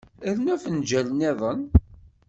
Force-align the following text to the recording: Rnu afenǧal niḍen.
Rnu 0.35 0.49
afenǧal 0.55 1.07
niḍen. 1.13 1.61